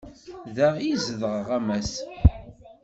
[0.55, 1.93] Da i zedɣeɣ, a Mass.